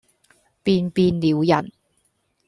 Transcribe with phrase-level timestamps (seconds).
[0.63, 1.71] 便變了人，